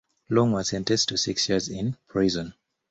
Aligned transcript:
Long 0.31 0.51
was 0.53 0.69
sentenced 0.69 1.09
to 1.09 1.17
six 1.19 1.47
years 1.47 1.69
in 1.69 1.95
prison. 2.07 2.55